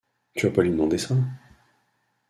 Tu 0.33 0.47
vas 0.47 0.51
pas 0.51 0.63
lui 0.63 0.71
demander 0.71 0.97
ça? 0.97 1.13